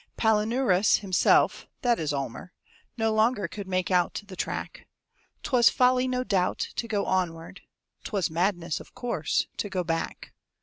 Palinurus 0.17 0.97
himself 1.01 1.67
that 1.83 1.99
is 1.99 2.11
Almer 2.11 2.53
No 2.97 3.13
longer 3.13 3.47
could 3.47 3.67
make 3.67 3.91
out 3.91 4.19
the 4.25 4.35
track; 4.35 4.87
'Twas 5.43 5.69
folly, 5.69 6.07
no 6.07 6.23
doubt, 6.23 6.69
to 6.77 6.87
go 6.87 7.05
onward; 7.05 7.61
'Twas 8.05 8.27
madness, 8.31 8.79
of 8.79 8.95
course, 8.95 9.45
to 9.57 9.69
go 9.69 9.83
back. 9.83 10.33